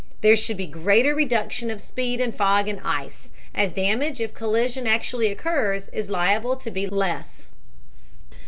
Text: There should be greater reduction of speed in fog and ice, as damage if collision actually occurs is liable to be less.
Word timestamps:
There 0.21 0.35
should 0.35 0.57
be 0.57 0.65
greater 0.65 1.13
reduction 1.13 1.69
of 1.69 1.79
speed 1.79 2.19
in 2.21 2.31
fog 2.31 2.67
and 2.67 2.81
ice, 2.83 3.29
as 3.53 3.71
damage 3.73 4.19
if 4.19 4.33
collision 4.33 4.87
actually 4.87 5.27
occurs 5.31 5.89
is 5.89 6.09
liable 6.09 6.55
to 6.55 6.71
be 6.71 6.87
less. 6.87 7.49